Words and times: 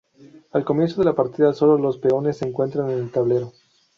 Al 0.53 0.65
comienzo 0.65 0.99
de 0.99 1.05
la 1.05 1.13
partida 1.15 1.53
sólo 1.53 1.77
los 1.77 1.99
peones 1.99 2.37
se 2.37 2.47
encuentran 2.47 2.89
en 2.89 2.97
el 2.97 3.11
tablero. 3.11 3.53